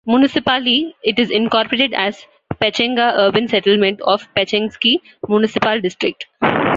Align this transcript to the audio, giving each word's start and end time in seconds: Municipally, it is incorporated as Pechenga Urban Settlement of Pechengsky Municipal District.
Municipally, 0.07 0.95
it 1.03 1.19
is 1.19 1.29
incorporated 1.29 1.93
as 1.93 2.25
Pechenga 2.59 3.13
Urban 3.19 3.47
Settlement 3.47 4.01
of 4.01 4.27
Pechengsky 4.35 4.95
Municipal 5.29 5.79
District. 5.79 6.25